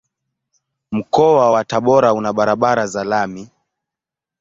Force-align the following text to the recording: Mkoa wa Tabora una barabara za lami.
Mkoa 0.91 1.51
wa 1.51 1.65
Tabora 1.65 2.13
una 2.13 2.33
barabara 2.33 2.87
za 2.87 3.03
lami. 3.03 3.49